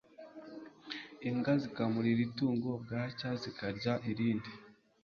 [1.29, 4.51] imbwa zikamurira itungo bwacya zikarya iyundi